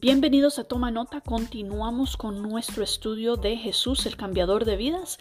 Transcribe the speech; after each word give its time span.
Bienvenidos 0.00 0.58
a 0.58 0.64
Toma 0.64 0.90
Nota. 0.90 1.20
Continuamos 1.20 2.16
con 2.16 2.40
nuestro 2.40 2.82
estudio 2.82 3.36
de 3.36 3.58
Jesús, 3.58 4.06
el 4.06 4.16
cambiador 4.16 4.64
de 4.64 4.76
vidas. 4.76 5.18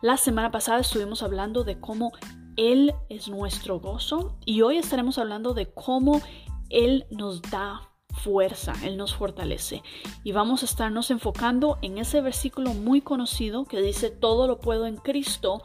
La 0.00 0.16
semana 0.16 0.50
pasada 0.50 0.80
estuvimos 0.80 1.22
hablando 1.22 1.64
de 1.64 1.78
cómo 1.78 2.12
Él 2.56 2.94
es 3.10 3.28
nuestro 3.28 3.78
gozo 3.78 4.38
y 4.46 4.62
hoy 4.62 4.78
estaremos 4.78 5.18
hablando 5.18 5.52
de 5.52 5.70
cómo 5.70 6.22
Él 6.70 7.04
nos 7.10 7.42
da 7.42 7.90
fuerza, 8.08 8.72
Él 8.82 8.96
nos 8.96 9.14
fortalece. 9.14 9.82
Y 10.24 10.32
vamos 10.32 10.62
a 10.62 10.64
estarnos 10.64 11.10
enfocando 11.10 11.76
en 11.82 11.98
ese 11.98 12.22
versículo 12.22 12.72
muy 12.72 13.02
conocido 13.02 13.66
que 13.66 13.82
dice, 13.82 14.08
todo 14.08 14.46
lo 14.46 14.60
puedo 14.60 14.86
en 14.86 14.96
Cristo 14.96 15.62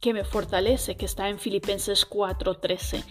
que 0.00 0.14
me 0.14 0.24
fortalece, 0.24 0.96
que 0.96 1.04
está 1.04 1.28
en 1.28 1.38
Filipenses 1.38 2.08
4:13. 2.08 3.04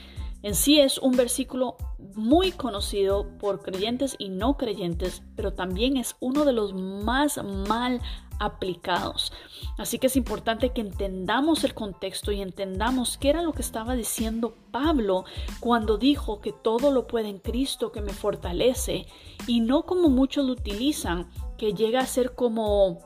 En 0.43 0.55
sí 0.55 0.79
es 0.79 0.97
un 0.97 1.15
versículo 1.15 1.77
muy 2.15 2.51
conocido 2.51 3.27
por 3.39 3.61
creyentes 3.61 4.15
y 4.19 4.29
no 4.29 4.57
creyentes, 4.57 5.23
pero 5.35 5.53
también 5.53 5.97
es 5.97 6.15
uno 6.19 6.45
de 6.45 6.53
los 6.53 6.73
más 6.73 7.39
mal 7.67 8.01
aplicados. 8.39 9.33
Así 9.77 9.99
que 9.99 10.07
es 10.07 10.15
importante 10.15 10.69
que 10.69 10.81
entendamos 10.81 11.63
el 11.63 11.73
contexto 11.73 12.31
y 12.31 12.41
entendamos 12.41 13.17
qué 13.17 13.29
era 13.29 13.41
lo 13.41 13.53
que 13.53 13.61
estaba 13.61 13.95
diciendo 13.95 14.55
Pablo 14.71 15.25
cuando 15.59 15.97
dijo 15.97 16.39
que 16.39 16.53
todo 16.53 16.91
lo 16.91 17.07
puede 17.07 17.29
en 17.29 17.39
Cristo 17.39 17.91
que 17.91 18.01
me 18.01 18.13
fortalece 18.13 19.07
y 19.47 19.59
no 19.61 19.85
como 19.85 20.09
muchos 20.09 20.45
lo 20.45 20.53
utilizan, 20.53 21.29
que 21.57 21.73
llega 21.73 22.01
a 22.01 22.05
ser 22.05 22.35
como 22.35 22.99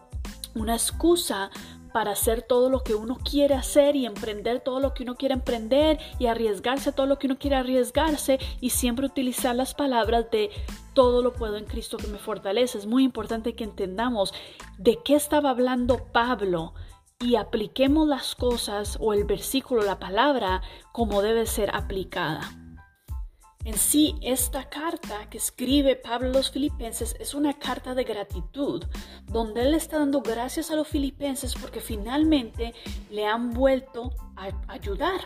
una 0.53 0.73
excusa 0.73 1.49
para 1.91 2.11
hacer 2.11 2.41
todo 2.41 2.69
lo 2.69 2.83
que 2.83 2.95
uno 2.95 3.17
quiere 3.17 3.55
hacer 3.55 3.95
y 3.95 4.05
emprender 4.05 4.59
todo 4.61 4.79
lo 4.79 4.93
que 4.93 5.03
uno 5.03 5.15
quiere 5.15 5.33
emprender 5.33 5.99
y 6.19 6.27
arriesgarse 6.27 6.91
todo 6.91 7.05
lo 7.05 7.19
que 7.19 7.27
uno 7.27 7.37
quiere 7.37 7.55
arriesgarse 7.55 8.39
y 8.59 8.71
siempre 8.71 9.05
utilizar 9.05 9.55
las 9.55 9.73
palabras 9.73 10.29
de 10.31 10.49
todo 10.93 11.21
lo 11.21 11.33
puedo 11.33 11.57
en 11.57 11.65
Cristo 11.65 11.97
que 11.97 12.07
me 12.07 12.17
fortalece. 12.17 12.77
Es 12.77 12.85
muy 12.85 13.03
importante 13.03 13.53
que 13.53 13.63
entendamos 13.63 14.33
de 14.77 14.99
qué 15.03 15.15
estaba 15.15 15.49
hablando 15.49 16.05
Pablo 16.11 16.73
y 17.19 17.35
apliquemos 17.35 18.07
las 18.07 18.35
cosas 18.35 18.97
o 18.99 19.13
el 19.13 19.25
versículo, 19.25 19.83
la 19.83 19.99
palabra, 19.99 20.61
como 20.91 21.21
debe 21.21 21.45
ser 21.45 21.75
aplicada. 21.75 22.60
En 23.63 23.77
sí, 23.77 24.15
esta 24.21 24.69
carta 24.69 25.29
que 25.29 25.37
escribe 25.37 25.95
Pablo 25.95 26.29
a 26.29 26.33
los 26.33 26.49
filipenses 26.49 27.15
es 27.19 27.35
una 27.35 27.53
carta 27.53 27.93
de 27.93 28.03
gratitud, 28.03 28.83
donde 29.27 29.61
él 29.61 29.75
está 29.75 29.99
dando 29.99 30.21
gracias 30.21 30.71
a 30.71 30.75
los 30.75 30.87
filipenses 30.87 31.53
porque 31.53 31.79
finalmente 31.79 32.73
le 33.11 33.27
han 33.27 33.51
vuelto 33.51 34.11
a 34.35 34.49
ayudar. 34.67 35.21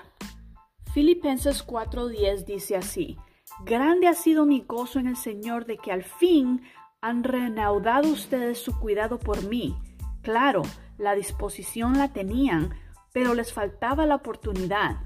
Filipenses 0.94 1.66
4:10 1.66 2.46
dice 2.46 2.76
así, 2.76 3.18
Grande 3.64 4.08
ha 4.08 4.14
sido 4.14 4.46
mi 4.46 4.62
gozo 4.62 5.00
en 5.00 5.08
el 5.08 5.16
Señor 5.16 5.66
de 5.66 5.78
que 5.78 5.94
al 5.94 6.04
fin 6.04 6.62
han 7.00 7.24
reanudado 7.24 8.10
ustedes 8.10 8.60
su 8.60 8.78
cuidado 8.80 9.18
por 9.18 9.44
mí. 9.44 9.78
Claro, 10.24 10.64
la 10.98 11.16
disposición 11.16 11.98
la 11.98 12.12
tenían, 12.12 12.74
pero 13.14 13.34
les 13.34 13.54
faltaba 13.54 14.06
la 14.06 14.16
oportunidad. 14.16 14.98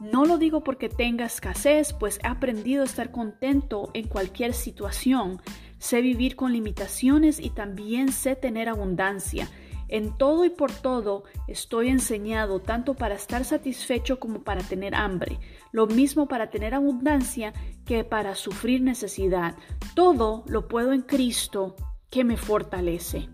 No 0.00 0.24
lo 0.24 0.38
digo 0.38 0.64
porque 0.64 0.88
tenga 0.88 1.24
escasez, 1.26 1.92
pues 1.92 2.18
he 2.22 2.26
aprendido 2.26 2.82
a 2.82 2.86
estar 2.86 3.10
contento 3.10 3.90
en 3.94 4.08
cualquier 4.08 4.54
situación. 4.54 5.40
Sé 5.78 6.00
vivir 6.00 6.36
con 6.36 6.52
limitaciones 6.52 7.38
y 7.38 7.50
también 7.50 8.10
sé 8.10 8.36
tener 8.36 8.68
abundancia. 8.68 9.48
En 9.88 10.16
todo 10.16 10.44
y 10.44 10.50
por 10.50 10.72
todo 10.72 11.24
estoy 11.46 11.88
enseñado 11.88 12.58
tanto 12.58 12.94
para 12.94 13.14
estar 13.14 13.44
satisfecho 13.44 14.18
como 14.18 14.42
para 14.42 14.62
tener 14.62 14.94
hambre, 14.94 15.38
lo 15.72 15.86
mismo 15.86 16.26
para 16.26 16.50
tener 16.50 16.74
abundancia 16.74 17.52
que 17.84 18.02
para 18.02 18.34
sufrir 18.34 18.80
necesidad. 18.80 19.54
Todo 19.94 20.42
lo 20.48 20.68
puedo 20.68 20.92
en 20.92 21.02
Cristo 21.02 21.76
que 22.10 22.24
me 22.24 22.36
fortalece. 22.36 23.28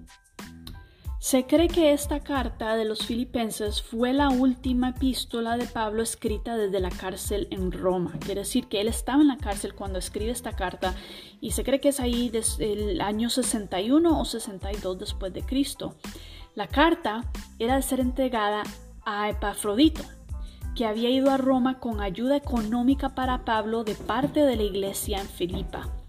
Se 1.20 1.46
cree 1.46 1.68
que 1.68 1.92
esta 1.92 2.20
carta 2.20 2.76
de 2.76 2.86
los 2.86 3.04
filipenses 3.04 3.82
fue 3.82 4.14
la 4.14 4.30
última 4.30 4.88
epístola 4.88 5.58
de 5.58 5.66
Pablo 5.66 6.02
escrita 6.02 6.56
desde 6.56 6.80
la 6.80 6.88
cárcel 6.88 7.46
en 7.50 7.72
Roma. 7.72 8.14
Quiere 8.20 8.40
decir 8.40 8.68
que 8.68 8.80
él 8.80 8.88
estaba 8.88 9.20
en 9.20 9.28
la 9.28 9.36
cárcel 9.36 9.74
cuando 9.74 9.98
escribe 9.98 10.30
esta 10.30 10.56
carta 10.56 10.94
y 11.38 11.50
se 11.50 11.62
cree 11.62 11.78
que 11.78 11.90
es 11.90 12.00
ahí 12.00 12.30
desde 12.30 12.72
el 12.72 13.02
año 13.02 13.28
61 13.28 14.18
o 14.18 14.24
62 14.24 14.98
después 14.98 15.30
de 15.34 15.42
Cristo. 15.42 15.94
La 16.54 16.68
carta 16.68 17.30
era 17.58 17.76
de 17.76 17.82
ser 17.82 18.00
entregada 18.00 18.62
a 19.04 19.28
Epafrodito, 19.28 20.02
que 20.74 20.86
había 20.86 21.10
ido 21.10 21.30
a 21.30 21.36
Roma 21.36 21.80
con 21.80 22.00
ayuda 22.00 22.34
económica 22.34 23.14
para 23.14 23.44
Pablo 23.44 23.84
de 23.84 23.94
parte 23.94 24.40
de 24.40 24.56
la 24.56 24.62
iglesia 24.62 25.20
en 25.20 25.28
Filipa. 25.28 25.99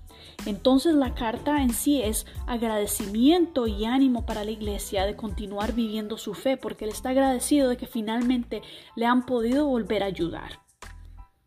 Entonces 0.46 0.96
la 0.96 1.14
carta 1.14 1.62
en 1.62 1.72
sí 1.72 2.02
es 2.02 2.26
agradecimiento 2.48 3.68
y 3.68 3.86
ánimo 3.86 4.26
para 4.26 4.44
la 4.44 4.52
iglesia 4.52 5.06
de 5.06 5.16
continuar 5.16 5.74
viviendo 5.74 6.18
su 6.18 6.34
fe 6.34 6.58
porque 6.58 6.86
él 6.86 6.92
está 6.92 7.10
agradecido 7.10 7.70
de 7.70 7.78
que 7.78 7.86
finalmente 7.86 8.62
le 8.96 9.06
han 9.06 9.26
podido 9.26 9.68
volver 9.68 10.04
a 10.04 10.08
ayudar. 10.08 10.60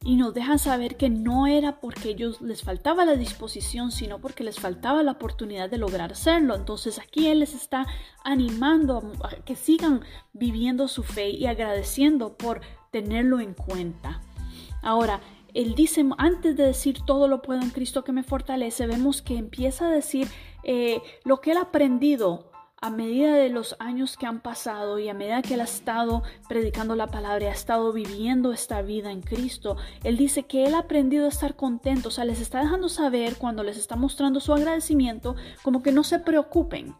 Y 0.06 0.16
nos 0.16 0.34
dejan 0.34 0.58
saber 0.58 0.98
que 0.98 1.08
no 1.08 1.46
era 1.46 1.80
porque 1.80 2.10
ellos 2.10 2.42
les 2.42 2.62
faltaba 2.62 3.06
la 3.06 3.16
disposición, 3.16 3.90
sino 3.90 4.20
porque 4.20 4.44
les 4.44 4.60
faltaba 4.60 5.02
la 5.02 5.12
oportunidad 5.12 5.70
de 5.70 5.78
lograr 5.78 6.12
hacerlo. 6.12 6.54
Entonces 6.54 6.98
aquí 6.98 7.28
Él 7.28 7.40
les 7.40 7.54
está 7.54 7.86
animando 8.22 9.12
a 9.22 9.30
que 9.44 9.56
sigan 9.56 10.02
viviendo 10.34 10.88
su 10.88 11.02
fe 11.04 11.30
y 11.30 11.46
agradeciendo 11.46 12.36
por 12.36 12.60
tenerlo 12.90 13.40
en 13.40 13.54
cuenta. 13.54 14.20
Ahora, 14.82 15.20
él 15.54 15.74
dice, 15.74 16.04
antes 16.18 16.56
de 16.56 16.64
decir 16.64 16.98
todo 17.06 17.28
lo 17.28 17.40
puedo 17.40 17.62
en 17.62 17.70
Cristo 17.70 18.04
que 18.04 18.12
me 18.12 18.22
fortalece, 18.22 18.86
vemos 18.86 19.22
que 19.22 19.36
empieza 19.36 19.86
a 19.86 19.90
decir 19.90 20.28
eh, 20.64 21.00
lo 21.24 21.40
que 21.40 21.52
él 21.52 21.58
ha 21.58 21.62
aprendido 21.62 22.50
a 22.84 22.90
medida 22.90 23.34
de 23.34 23.48
los 23.48 23.76
años 23.78 24.18
que 24.18 24.26
han 24.26 24.40
pasado 24.40 24.98
y 24.98 25.08
a 25.08 25.14
medida 25.14 25.40
que 25.40 25.54
él 25.54 25.62
ha 25.62 25.64
estado 25.64 26.22
predicando 26.50 26.96
la 26.96 27.06
palabra 27.06 27.48
ha 27.48 27.52
estado 27.52 27.94
viviendo 27.94 28.52
esta 28.52 28.82
vida 28.82 29.10
en 29.10 29.22
Cristo, 29.22 29.78
él 30.02 30.18
dice 30.18 30.42
que 30.42 30.66
él 30.66 30.74
ha 30.74 30.80
aprendido 30.80 31.24
a 31.24 31.30
estar 31.30 31.56
contento, 31.56 32.08
o 32.08 32.12
sea, 32.12 32.26
les 32.26 32.42
está 32.42 32.60
dejando 32.60 32.90
saber 32.90 33.36
cuando 33.36 33.62
les 33.62 33.78
está 33.78 33.96
mostrando 33.96 34.38
su 34.38 34.52
agradecimiento, 34.52 35.34
como 35.62 35.82
que 35.82 35.92
no 35.92 36.04
se 36.04 36.18
preocupen. 36.18 36.94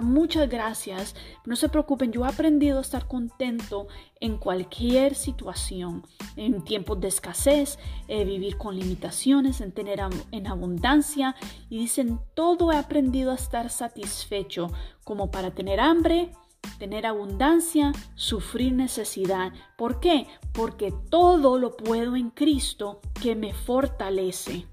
Muchas 0.00 0.48
gracias, 0.48 1.14
no 1.44 1.56
se 1.56 1.68
preocupen, 1.68 2.12
yo 2.12 2.24
he 2.24 2.28
aprendido 2.28 2.78
a 2.78 2.82
estar 2.82 3.06
contento 3.06 3.86
en 4.20 4.38
cualquier 4.38 5.14
situación, 5.14 6.06
en 6.36 6.62
tiempos 6.62 7.00
de 7.00 7.08
escasez, 7.08 7.78
eh, 8.08 8.24
vivir 8.24 8.56
con 8.56 8.78
limitaciones, 8.78 9.60
en 9.60 9.72
tener 9.72 10.00
en 10.32 10.46
abundancia. 10.46 11.36
Y 11.68 11.78
dicen, 11.78 12.20
todo 12.34 12.72
he 12.72 12.76
aprendido 12.76 13.32
a 13.32 13.36
estar 13.36 13.70
satisfecho 13.70 14.70
como 15.04 15.30
para 15.30 15.50
tener 15.50 15.80
hambre, 15.80 16.32
tener 16.78 17.06
abundancia, 17.06 17.92
sufrir 18.14 18.72
necesidad. 18.72 19.52
¿Por 19.76 20.00
qué? 20.00 20.26
Porque 20.52 20.92
todo 21.10 21.58
lo 21.58 21.76
puedo 21.76 22.16
en 22.16 22.30
Cristo 22.30 23.00
que 23.20 23.34
me 23.34 23.52
fortalece. 23.52 24.66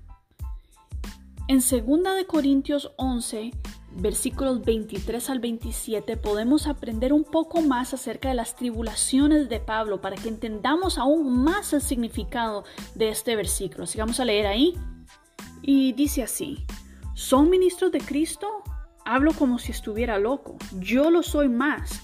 En 1.48 1.60
2 1.60 2.16
de 2.16 2.26
Corintios 2.26 2.94
11, 2.98 3.52
versículos 3.96 4.64
23 4.64 5.30
al 5.30 5.40
27 5.40 6.18
podemos 6.18 6.68
aprender 6.68 7.14
un 7.14 7.24
poco 7.24 7.62
más 7.62 7.94
acerca 7.94 8.30
de 8.30 8.36
las 8.36 8.56
tribulaciones 8.56 9.50
de 9.50 9.60
Pablo 9.60 10.02
para 10.02 10.16
que 10.16 10.30
entendamos 10.30 10.98
aún 10.98 11.44
más 11.44 11.74
el 11.74 11.82
significado 11.82 12.64
de 12.96 13.10
este 13.10 13.36
versículo. 13.36 13.86
Sigamos 13.86 14.20
a 14.20 14.26
leer 14.26 14.48
ahí. 14.48 14.76
Y 15.62 15.94
dice 15.94 16.24
así, 16.24 16.66
¿son 17.14 17.50
ministros 17.50 17.92
de 17.92 18.00
Cristo? 18.00 18.48
Hablo 19.06 19.34
como 19.34 19.60
si 19.60 19.72
estuviera 19.72 20.18
loco. 20.18 20.58
Yo 20.80 21.12
lo 21.12 21.22
soy 21.22 21.50
más. 21.50 22.02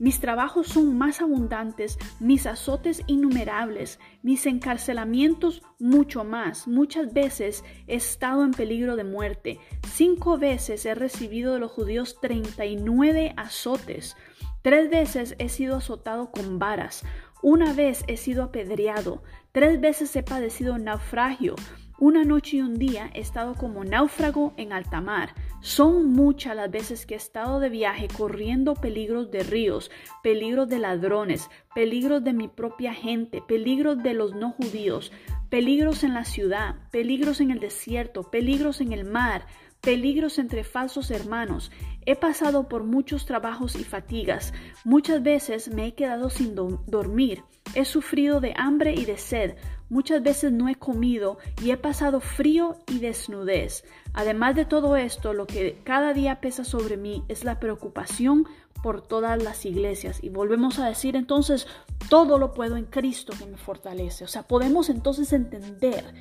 Mis 0.00 0.18
trabajos 0.18 0.68
son 0.68 0.96
más 0.96 1.20
abundantes, 1.20 1.98
mis 2.20 2.46
azotes 2.46 3.02
innumerables, 3.06 3.98
mis 4.22 4.46
encarcelamientos 4.46 5.62
mucho 5.78 6.24
más. 6.24 6.66
Muchas 6.66 7.12
veces 7.12 7.64
he 7.86 7.96
estado 7.96 8.42
en 8.44 8.52
peligro 8.52 8.96
de 8.96 9.04
muerte. 9.04 9.60
Cinco 10.00 10.38
veces 10.38 10.86
he 10.86 10.94
recibido 10.94 11.52
de 11.52 11.58
los 11.58 11.72
judíos 11.72 12.16
39 12.22 13.34
azotes. 13.36 14.16
Tres 14.62 14.88
veces 14.88 15.34
he 15.38 15.50
sido 15.50 15.76
azotado 15.76 16.30
con 16.30 16.58
varas. 16.58 17.04
Una 17.42 17.74
vez 17.74 18.02
he 18.06 18.16
sido 18.16 18.42
apedreado. 18.44 19.22
Tres 19.52 19.78
veces 19.78 20.16
he 20.16 20.22
padecido 20.22 20.78
naufragio. 20.78 21.54
Una 21.98 22.24
noche 22.24 22.56
y 22.56 22.62
un 22.62 22.78
día 22.78 23.10
he 23.12 23.20
estado 23.20 23.54
como 23.56 23.84
náufrago 23.84 24.54
en 24.56 24.72
alta 24.72 25.02
mar. 25.02 25.34
Son 25.60 26.10
muchas 26.10 26.56
las 26.56 26.70
veces 26.70 27.04
que 27.04 27.12
he 27.12 27.18
estado 27.18 27.60
de 27.60 27.68
viaje 27.68 28.08
corriendo 28.08 28.72
peligros 28.72 29.30
de 29.30 29.42
ríos, 29.42 29.90
peligros 30.22 30.66
de 30.70 30.78
ladrones, 30.78 31.50
peligros 31.74 32.24
de 32.24 32.32
mi 32.32 32.48
propia 32.48 32.94
gente, 32.94 33.42
peligros 33.46 34.02
de 34.02 34.14
los 34.14 34.34
no 34.34 34.52
judíos, 34.52 35.12
peligros 35.50 36.04
en 36.04 36.14
la 36.14 36.24
ciudad, 36.24 36.76
peligros 36.90 37.42
en 37.42 37.50
el 37.50 37.60
desierto, 37.60 38.30
peligros 38.30 38.80
en 38.80 38.92
el 38.92 39.04
mar, 39.04 39.44
peligros 39.80 40.38
entre 40.38 40.64
falsos 40.64 41.10
hermanos. 41.10 41.70
He 42.06 42.16
pasado 42.16 42.68
por 42.68 42.84
muchos 42.84 43.26
trabajos 43.26 43.76
y 43.76 43.84
fatigas. 43.84 44.52
Muchas 44.84 45.22
veces 45.22 45.72
me 45.72 45.86
he 45.86 45.94
quedado 45.94 46.30
sin 46.30 46.54
dormir. 46.54 47.42
he 47.74 47.84
sufrido 47.84 48.40
de 48.40 48.52
hambre 48.56 48.94
y 48.94 49.04
de 49.04 49.16
sed, 49.16 49.54
muchas 49.90 50.22
veces 50.22 50.50
no 50.50 50.68
he 50.68 50.74
comido 50.74 51.38
y 51.62 51.70
he 51.70 51.76
pasado 51.76 52.20
frío 52.20 52.76
y 52.88 52.98
desnudez. 52.98 53.84
Además 54.12 54.56
de 54.56 54.64
todo 54.64 54.96
esto, 54.96 55.34
lo 55.34 55.46
que 55.46 55.80
cada 55.84 56.12
día 56.12 56.40
pesa 56.40 56.64
sobre 56.64 56.96
mí 56.96 57.22
es 57.28 57.44
la 57.44 57.60
preocupación 57.60 58.46
por 58.82 59.02
todas 59.02 59.40
las 59.42 59.64
iglesias. 59.66 60.18
Y 60.22 60.30
volvemos 60.30 60.78
a 60.78 60.88
decir 60.88 61.16
entonces, 61.16 61.66
todo 62.08 62.38
lo 62.38 62.54
puedo 62.54 62.76
en 62.76 62.86
Cristo 62.86 63.32
que 63.38 63.46
me 63.46 63.56
fortalece. 63.56 64.24
O 64.24 64.28
sea, 64.28 64.42
podemos 64.42 64.88
entonces 64.88 65.32
entender 65.32 66.14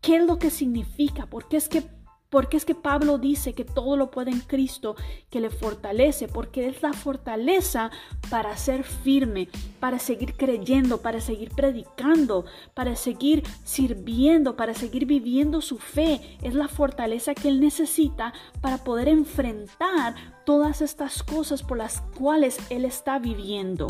qué 0.00 0.16
es 0.16 0.22
lo 0.24 0.38
que 0.38 0.50
significa, 0.50 1.26
por 1.26 1.48
qué 1.48 1.56
es 1.56 1.68
que 1.68 1.82
porque 2.30 2.56
es 2.56 2.64
que 2.64 2.74
Pablo 2.74 3.18
dice 3.18 3.52
que 3.54 3.64
todo 3.64 3.96
lo 3.96 4.10
puede 4.10 4.30
en 4.30 4.40
Cristo 4.40 4.96
que 5.30 5.40
le 5.40 5.50
fortalece, 5.50 6.28
porque 6.28 6.68
es 6.68 6.82
la 6.82 6.92
fortaleza 6.92 7.90
para 8.30 8.56
ser 8.56 8.84
firme, 8.84 9.48
para 9.80 9.98
seguir 9.98 10.34
creyendo, 10.34 10.98
para 10.98 11.20
seguir 11.20 11.50
predicando, 11.50 12.44
para 12.74 12.96
seguir 12.96 13.42
sirviendo, 13.64 14.56
para 14.56 14.74
seguir 14.74 15.06
viviendo 15.06 15.60
su 15.60 15.78
fe. 15.78 16.38
Es 16.42 16.54
la 16.54 16.68
fortaleza 16.68 17.34
que 17.34 17.48
él 17.48 17.60
necesita 17.60 18.32
para 18.60 18.78
poder 18.84 19.08
enfrentar 19.08 20.14
todas 20.44 20.82
estas 20.82 21.22
cosas 21.22 21.62
por 21.62 21.78
las 21.78 22.00
cuales 22.18 22.58
él 22.70 22.84
está 22.84 23.18
viviendo. 23.18 23.86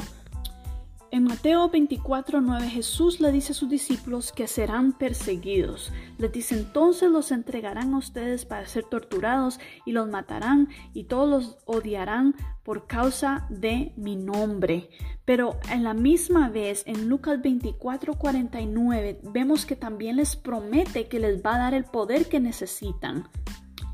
En 1.10 1.25
Mateo 1.25 1.70
24, 1.70 2.43
9 2.43 2.69
Jesús 2.69 3.19
le 3.19 3.32
dice 3.32 3.52
a 3.52 3.55
sus 3.55 3.70
discípulos 3.70 4.31
que 4.31 4.46
serán 4.46 4.93
perseguidos. 4.93 5.90
Les 6.19 6.31
dice 6.31 6.55
entonces 6.55 7.10
los 7.10 7.32
entregarán 7.32 7.94
a 7.94 7.99
ustedes 7.99 8.44
para 8.44 8.66
ser 8.66 8.84
torturados 8.84 9.58
y 9.87 9.93
los 9.93 10.06
matarán 10.10 10.69
y 10.93 11.05
todos 11.05 11.28
los 11.31 11.58
odiarán 11.64 12.34
por 12.62 12.87
causa 12.87 13.46
de 13.49 13.94
mi 13.96 14.16
nombre. 14.16 14.90
Pero 15.25 15.58
en 15.72 15.82
la 15.82 15.94
misma 15.94 16.50
vez, 16.50 16.82
en 16.87 17.08
Lucas 17.08 17.40
24, 17.40 18.14
49, 18.14 19.20
vemos 19.22 19.64
que 19.64 19.76
también 19.76 20.16
les 20.16 20.37
promete 20.37 21.08
que 21.08 21.20
les 21.20 21.43
va 21.43 21.55
a 21.55 21.58
dar 21.58 21.75
el 21.75 21.84
poder 21.84 22.28
que 22.28 22.38
necesitan. 22.38 23.26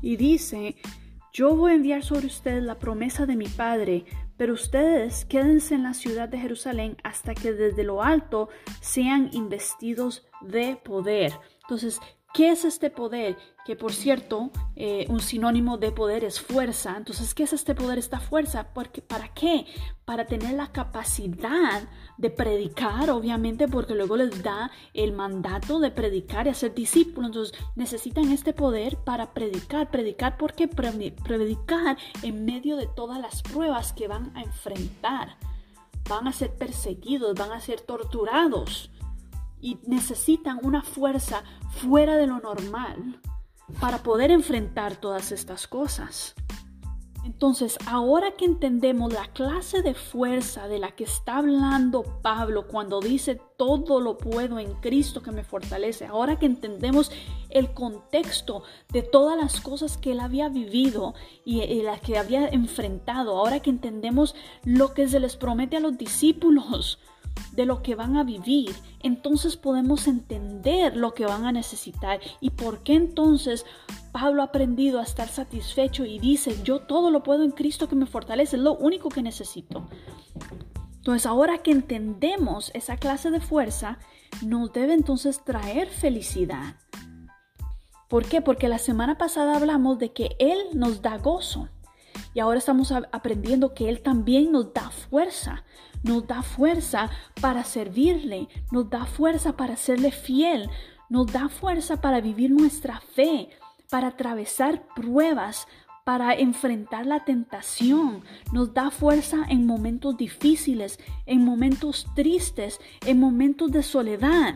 Y 0.01 0.17
dice, 0.17 0.75
yo 1.31 1.55
voy 1.55 1.71
a 1.71 1.75
enviar 1.75 2.03
sobre 2.03 2.27
ustedes 2.27 2.63
la 2.63 2.75
promesa 2.75 3.25
de 3.25 3.35
mi 3.35 3.47
Padre 3.47 4.05
pero 4.37 4.53
ustedes 4.53 5.25
quédense 5.25 5.75
en 5.75 5.83
la 5.83 5.93
ciudad 5.93 6.29
de 6.29 6.39
Jerusalén 6.39 6.97
hasta 7.03 7.33
que 7.33 7.53
desde 7.53 7.83
lo 7.83 8.03
alto 8.03 8.49
sean 8.81 9.29
investidos 9.33 10.25
de 10.41 10.77
poder. 10.83 11.33
Entonces, 11.61 11.99
¿qué 12.35 12.51
es 12.51 12.65
este 12.65 12.89
poder? 12.89 13.37
Que 13.65 13.77
por 13.77 13.93
cierto, 13.93 14.51
eh, 14.75 15.05
un 15.07 15.21
sinónimo 15.21 15.77
de 15.77 15.93
poder 15.93 16.25
es 16.25 16.41
fuerza. 16.41 16.95
Entonces, 16.97 17.33
¿qué 17.33 17.43
es 17.43 17.53
este 17.53 17.73
poder, 17.73 17.97
esta 17.97 18.19
fuerza? 18.19 18.73
Porque, 18.73 19.01
¿Para 19.01 19.33
qué? 19.33 19.65
Para 20.03 20.25
tener 20.25 20.53
la 20.53 20.71
capacidad 20.71 21.87
de 22.17 22.29
predicar, 22.29 23.09
obviamente, 23.09 23.69
porque 23.69 23.95
luego 23.95 24.17
les 24.17 24.43
da 24.43 24.69
el 24.93 25.13
mandato 25.13 25.79
de 25.79 25.91
predicar 25.91 26.45
y 26.45 26.49
hacer 26.49 26.75
discípulos. 26.75 27.29
Entonces 27.29 27.59
necesitan 27.75 28.29
este 28.33 28.51
poder 28.51 28.97
para 28.97 29.33
predicar. 29.33 29.89
Predicar 29.89 30.37
porque 30.37 30.67
predicar 30.67 31.97
en 32.21 32.43
medio 32.43 32.75
de 32.75 32.87
todas 32.87 33.19
las 33.19 33.41
pruebas 33.43 33.93
que 33.93 34.09
van 34.09 34.35
a 34.35 34.43
enfrentar. 34.43 35.37
Van 36.09 36.27
a 36.27 36.33
ser 36.33 36.53
perseguidos, 36.53 37.33
van 37.33 37.53
a 37.53 37.61
ser 37.61 37.79
torturados 37.79 38.91
y 39.65 39.79
necesitan 39.87 40.59
una 40.61 40.83
fuerza 40.83 41.43
fuera 41.71 42.17
de 42.17 42.27
lo 42.27 42.39
normal 42.39 43.19
para 43.79 44.03
poder 44.03 44.29
enfrentar 44.29 44.95
todas 44.95 45.31
estas 45.31 45.65
cosas. 45.67 46.35
Entonces, 47.25 47.79
ahora 47.87 48.33
que 48.33 48.45
entendemos 48.45 49.11
la 49.11 49.25
clase 49.33 49.81
de 49.81 49.95
fuerza 49.95 50.67
de 50.67 50.77
la 50.77 50.91
que 50.91 51.05
está 51.05 51.37
hablando 51.37 52.03
Pablo 52.21 52.67
cuando 52.67 52.99
dice 52.99 53.41
todo 53.57 53.99
lo 53.99 54.19
puedo 54.19 54.59
en 54.59 54.75
Cristo 54.75 55.23
que 55.23 55.31
me 55.31 55.43
fortalece, 55.43 56.05
ahora 56.05 56.37
que 56.37 56.45
entendemos 56.45 57.11
el 57.49 57.73
contexto 57.73 58.61
de 58.89 59.01
todas 59.01 59.35
las 59.35 59.59
cosas 59.61 59.97
que 59.97 60.11
él 60.11 60.19
había 60.19 60.47
vivido 60.47 61.15
y, 61.43 61.81
las 61.81 62.01
que 62.01 62.19
había 62.19 62.47
enfrentado, 62.49 63.35
ahora 63.35 63.59
que 63.61 63.71
entendemos 63.71 64.35
lo 64.63 64.93
que 64.93 65.07
se 65.07 65.19
les 65.19 65.35
promete 65.35 65.77
a 65.77 65.79
los 65.79 65.97
discípulos, 65.97 66.99
de 67.51 67.65
lo 67.65 67.81
que 67.81 67.95
van 67.95 68.17
a 68.17 68.23
vivir, 68.23 68.75
entonces 69.01 69.55
podemos 69.55 70.07
entender 70.07 70.97
lo 70.97 71.13
que 71.13 71.25
van 71.25 71.45
a 71.45 71.51
necesitar 71.51 72.19
y 72.41 72.51
por 72.51 72.83
qué 72.83 72.93
entonces 72.93 73.65
Pablo 74.11 74.41
ha 74.41 74.45
aprendido 74.45 74.99
a 74.99 75.03
estar 75.03 75.27
satisfecho 75.27 76.05
y 76.05 76.19
dice, 76.19 76.61
yo 76.63 76.79
todo 76.79 77.11
lo 77.11 77.23
puedo 77.23 77.43
en 77.43 77.51
Cristo 77.51 77.87
que 77.87 77.95
me 77.95 78.05
fortalece, 78.05 78.57
es 78.57 78.61
lo 78.61 78.75
único 78.75 79.09
que 79.09 79.21
necesito. 79.21 79.87
Entonces 80.95 81.25
ahora 81.25 81.59
que 81.59 81.71
entendemos 81.71 82.71
esa 82.73 82.97
clase 82.97 83.29
de 83.29 83.39
fuerza, 83.39 83.99
nos 84.41 84.73
debe 84.73 84.93
entonces 84.93 85.43
traer 85.43 85.87
felicidad. 85.87 86.75
¿Por 88.09 88.25
qué? 88.25 88.41
Porque 88.41 88.67
la 88.67 88.79
semana 88.79 89.17
pasada 89.17 89.55
hablamos 89.55 89.99
de 89.99 90.13
que 90.13 90.35
Él 90.39 90.57
nos 90.73 91.01
da 91.01 91.17
gozo 91.17 91.69
y 92.33 92.39
ahora 92.39 92.59
estamos 92.59 92.91
aprendiendo 92.91 93.73
que 93.73 93.89
Él 93.89 94.01
también 94.01 94.51
nos 94.51 94.73
da 94.73 94.89
fuerza, 94.89 95.63
nos 96.03 96.27
da 96.27 96.41
fuerza 96.41 97.09
para 97.41 97.63
servirle, 97.63 98.47
nos 98.71 98.89
da 98.89 99.05
fuerza 99.05 99.55
para 99.57 99.75
serle 99.75 100.11
fiel, 100.11 100.69
nos 101.09 101.31
da 101.31 101.49
fuerza 101.49 102.01
para 102.01 102.21
vivir 102.21 102.51
nuestra 102.51 102.99
fe, 102.99 103.49
para 103.89 104.07
atravesar 104.07 104.83
pruebas, 104.95 105.67
para 106.03 106.35
enfrentar 106.35 107.05
la 107.07 107.25
tentación. 107.25 108.21
Nos 108.53 108.73
da 108.73 108.91
fuerza 108.91 109.45
en 109.49 109.65
momentos 109.65 110.15
difíciles, 110.15 110.99
en 111.25 111.43
momentos 111.43 112.07
tristes, 112.15 112.79
en 113.05 113.19
momentos 113.19 113.71
de 113.71 113.81
soledad. 113.81 114.55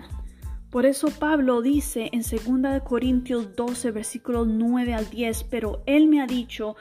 Por 0.69 0.85
eso 0.85 1.07
Pablo 1.09 1.63
dice 1.63 2.11
en 2.13 2.21
2 2.21 2.83
Corintios 2.83 3.55
12, 3.55 3.89
versículos 3.89 4.47
9 4.47 4.93
al 4.93 5.09
10, 5.09 5.45
pero 5.45 5.81
él 5.87 6.07
me 6.07 6.21
ha 6.21 6.27
dicho, 6.27 6.75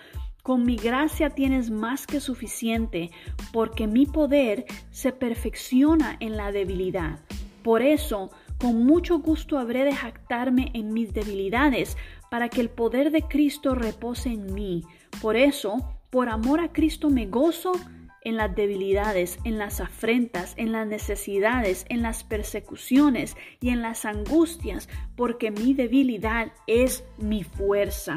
con 0.48 0.64
mi 0.64 0.76
gracia 0.76 1.28
tienes 1.28 1.70
más 1.70 2.06
que 2.06 2.20
suficiente, 2.20 3.10
porque 3.52 3.86
mi 3.86 4.06
poder 4.06 4.64
se 4.90 5.12
perfecciona 5.12 6.16
en 6.20 6.38
la 6.38 6.52
debilidad. 6.52 7.18
Por 7.62 7.82
eso, 7.82 8.30
con 8.56 8.86
mucho 8.86 9.18
gusto 9.18 9.58
habré 9.58 9.84
de 9.84 9.94
jactarme 9.94 10.70
en 10.72 10.94
mis 10.94 11.12
debilidades, 11.12 11.98
para 12.30 12.48
que 12.48 12.62
el 12.62 12.70
poder 12.70 13.10
de 13.10 13.24
Cristo 13.24 13.74
repose 13.74 14.30
en 14.30 14.54
mí. 14.54 14.84
Por 15.20 15.36
eso, 15.36 16.00
por 16.08 16.30
amor 16.30 16.60
a 16.60 16.72
Cristo 16.72 17.10
me 17.10 17.26
gozo 17.26 17.72
en 18.22 18.38
las 18.38 18.56
debilidades, 18.56 19.38
en 19.44 19.58
las 19.58 19.82
afrentas, 19.82 20.54
en 20.56 20.72
las 20.72 20.86
necesidades, 20.86 21.84
en 21.90 22.00
las 22.00 22.24
persecuciones 22.24 23.36
y 23.60 23.68
en 23.68 23.82
las 23.82 24.06
angustias, 24.06 24.88
porque 25.14 25.50
mi 25.50 25.74
debilidad 25.74 26.52
es 26.66 27.04
mi 27.18 27.44
fuerza. 27.44 28.16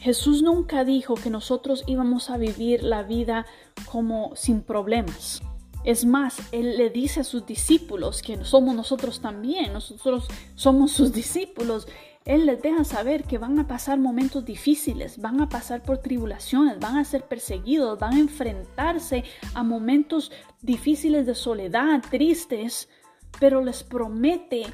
Jesús 0.00 0.42
nunca 0.42 0.84
dijo 0.84 1.14
que 1.14 1.30
nosotros 1.30 1.84
íbamos 1.86 2.30
a 2.30 2.36
vivir 2.36 2.82
la 2.82 3.02
vida 3.02 3.46
como 3.90 4.34
sin 4.36 4.62
problemas. 4.62 5.42
Es 5.84 6.04
más, 6.04 6.38
Él 6.52 6.76
le 6.76 6.90
dice 6.90 7.20
a 7.20 7.24
sus 7.24 7.46
discípulos 7.46 8.22
que 8.22 8.44
somos 8.44 8.74
nosotros 8.74 9.20
también, 9.20 9.72
nosotros 9.72 10.26
somos 10.54 10.92
sus 10.92 11.12
discípulos 11.12 11.86
él 12.26 12.44
les 12.44 12.60
deja 12.60 12.82
saber 12.82 13.22
que 13.22 13.38
van 13.38 13.60
a 13.60 13.68
pasar 13.68 14.00
momentos 14.00 14.44
difíciles, 14.44 15.18
van 15.20 15.40
a 15.40 15.48
pasar 15.48 15.84
por 15.84 15.98
tribulaciones, 15.98 16.80
van 16.80 16.96
a 16.96 17.04
ser 17.04 17.22
perseguidos, 17.22 18.00
van 18.00 18.14
a 18.14 18.18
enfrentarse 18.18 19.22
a 19.54 19.62
momentos 19.62 20.32
difíciles 20.60 21.24
de 21.24 21.36
soledad, 21.36 22.02
tristes, 22.10 22.88
pero 23.38 23.62
les 23.62 23.84
promete 23.84 24.66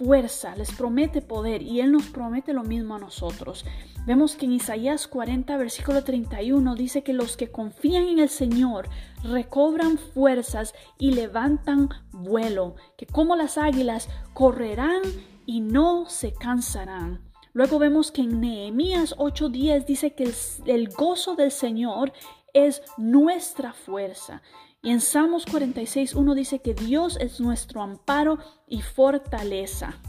fuerza, 0.00 0.56
les 0.56 0.72
promete 0.72 1.20
poder 1.20 1.60
y 1.60 1.80
Él 1.80 1.92
nos 1.92 2.06
promete 2.06 2.54
lo 2.54 2.62
mismo 2.62 2.94
a 2.94 2.98
nosotros. 2.98 3.66
Vemos 4.06 4.34
que 4.34 4.46
en 4.46 4.52
Isaías 4.52 5.06
40, 5.06 5.58
versículo 5.58 6.02
31 6.02 6.74
dice 6.74 7.02
que 7.02 7.12
los 7.12 7.36
que 7.36 7.50
confían 7.50 8.04
en 8.04 8.18
el 8.18 8.30
Señor 8.30 8.88
recobran 9.22 9.98
fuerzas 9.98 10.74
y 10.98 11.12
levantan 11.12 11.90
vuelo, 12.12 12.76
que 12.96 13.04
como 13.04 13.36
las 13.36 13.58
águilas 13.58 14.08
correrán 14.32 15.02
y 15.44 15.60
no 15.60 16.06
se 16.08 16.32
cansarán. 16.32 17.20
Luego 17.52 17.78
vemos 17.78 18.10
que 18.10 18.22
en 18.22 18.40
Nehemías 18.40 19.14
8:10 19.18 19.84
dice 19.84 20.14
que 20.14 20.32
el, 20.64 20.88
gozo 20.88 21.34
del 21.36 21.50
Señor 21.50 22.12
es 22.54 22.82
nuestra 22.96 23.74
fuerza. 23.74 24.40
Y 24.82 24.90
en 24.90 25.00
Salmos 25.00 25.44
46:1 25.46 26.34
dice 26.34 26.60
que 26.60 26.74
Dios 26.74 27.18
es 27.20 27.40
nuestro 27.40 27.82
amparo 27.82 28.38
y 28.66 28.80
fortaleza. 28.80 30.00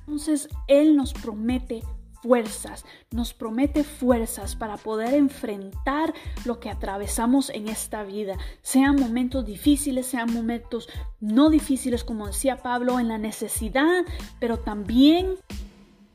Entonces 0.00 0.48
Él 0.68 0.96
nos 0.96 1.14
promete 1.14 1.82
fuerzas, 2.22 2.84
nos 3.10 3.32
promete 3.32 3.84
fuerzas 3.84 4.56
para 4.56 4.76
poder 4.76 5.14
enfrentar 5.14 6.12
lo 6.44 6.60
que 6.60 6.68
atravesamos 6.70 7.50
en 7.50 7.68
esta 7.68 8.02
vida, 8.02 8.36
sean 8.62 8.96
momentos 8.96 9.46
difíciles, 9.46 10.06
sean 10.06 10.32
momentos 10.32 10.88
no 11.20 11.50
difíciles, 11.50 12.04
como 12.04 12.26
decía 12.26 12.58
Pablo, 12.58 12.98
en 12.98 13.08
la 13.08 13.18
necesidad, 13.18 14.04
pero 14.40 14.58
también 14.58 15.36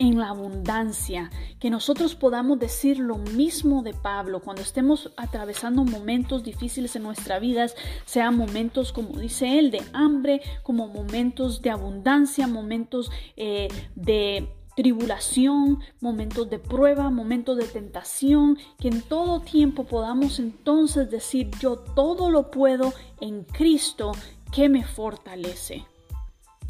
en 0.01 0.17
la 0.17 0.29
abundancia, 0.29 1.29
que 1.59 1.69
nosotros 1.69 2.15
podamos 2.15 2.57
decir 2.57 2.97
lo 2.97 3.19
mismo 3.19 3.83
de 3.83 3.93
Pablo 3.93 4.39
cuando 4.39 4.63
estemos 4.63 5.11
atravesando 5.15 5.83
momentos 5.85 6.43
difíciles 6.43 6.95
en 6.95 7.03
nuestras 7.03 7.39
vidas, 7.39 7.75
sean 8.05 8.35
momentos, 8.35 8.91
como 8.93 9.19
dice 9.19 9.59
él, 9.59 9.69
de 9.69 9.83
hambre, 9.93 10.41
como 10.63 10.87
momentos 10.87 11.61
de 11.61 11.69
abundancia, 11.69 12.47
momentos 12.47 13.11
eh, 13.37 13.67
de 13.93 14.49
tribulación, 14.75 15.77
momentos 15.99 16.49
de 16.49 16.57
prueba, 16.57 17.11
momentos 17.11 17.57
de 17.57 17.65
tentación, 17.65 18.57
que 18.79 18.87
en 18.87 19.03
todo 19.03 19.41
tiempo 19.41 19.83
podamos 19.83 20.39
entonces 20.39 21.11
decir 21.11 21.51
yo 21.59 21.77
todo 21.77 22.31
lo 22.31 22.49
puedo 22.49 22.91
en 23.19 23.43
Cristo 23.43 24.13
que 24.51 24.67
me 24.67 24.83
fortalece 24.83 25.85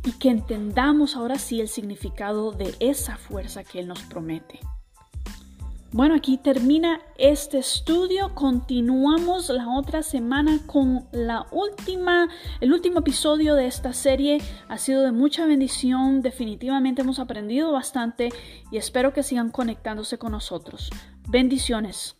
y 0.03 0.11
que 0.13 0.29
entendamos 0.29 1.15
ahora 1.15 1.37
sí 1.37 1.61
el 1.61 1.67
significado 1.67 2.51
de 2.51 2.75
esa 2.79 3.17
fuerza 3.17 3.63
que 3.63 3.79
Él 3.79 3.87
nos 3.87 4.01
promete. 4.03 4.59
Bueno, 5.93 6.15
aquí 6.15 6.37
termina 6.37 7.01
este 7.17 7.57
estudio. 7.57 8.33
Continuamos 8.33 9.49
la 9.49 9.67
otra 9.77 10.03
semana 10.03 10.59
con 10.65 11.05
la 11.11 11.47
última, 11.51 12.29
el 12.61 12.71
último 12.71 12.99
episodio 12.99 13.55
de 13.55 13.65
esta 13.65 13.91
serie. 13.91 14.41
Ha 14.69 14.77
sido 14.77 15.01
de 15.01 15.11
mucha 15.11 15.45
bendición. 15.45 16.21
Definitivamente 16.21 17.01
hemos 17.01 17.19
aprendido 17.19 17.73
bastante 17.73 18.29
y 18.71 18.77
espero 18.77 19.11
que 19.11 19.21
sigan 19.21 19.51
conectándose 19.51 20.17
con 20.17 20.31
nosotros. 20.31 20.89
Bendiciones. 21.27 22.15